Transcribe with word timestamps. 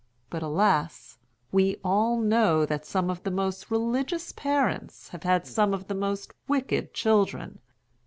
But 0.31 0.41
alas! 0.41 1.19
we 1.51 1.75
all 1.83 2.19
know 2.19 2.65
that 2.65 2.87
some 2.87 3.11
of 3.11 3.21
the 3.21 3.29
most 3.29 3.69
religious 3.69 4.31
parents 4.31 5.09
have 5.09 5.21
had 5.21 5.45
some 5.45 5.75
of 5.75 5.87
the 5.89 5.93
most 5.93 6.33
wicked 6.47 6.91
children. 6.95 7.59